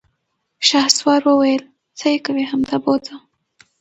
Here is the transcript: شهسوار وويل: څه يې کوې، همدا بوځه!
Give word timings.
شهسوار 0.67 1.21
وويل: 1.27 1.63
څه 1.99 2.05
يې 2.13 2.19
کوې، 2.25 2.43
همدا 2.51 2.77
بوځه! 2.83 3.15